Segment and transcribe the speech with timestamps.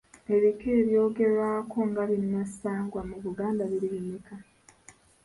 [0.35, 4.35] Ebika ebyogerwako nga binnansangwa mu Buganda biri bimeka?